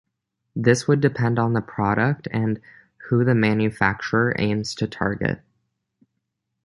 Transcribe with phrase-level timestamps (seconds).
[0.55, 2.59] This would depend on the product and
[3.09, 5.41] who the manufacturer aims to target.